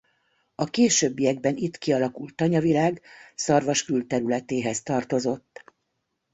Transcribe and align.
A 0.55 0.63
későbbiekben 0.65 1.57
itt 1.57 1.77
kialakult 1.77 2.35
tanyavilág 2.35 3.01
Szarvas 3.35 3.83
külterületéhez 3.83 4.83
tartozott. 4.83 5.63